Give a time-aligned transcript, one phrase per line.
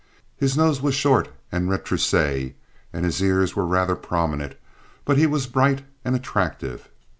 [0.35, 2.15] His nose was short and retrousse,
[2.91, 4.55] and his ears were rather prominent;
[5.05, 6.89] but he was bright and attractive.